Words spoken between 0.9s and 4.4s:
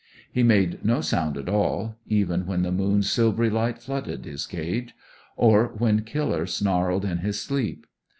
sound at all, even when the moon's silvery light flooded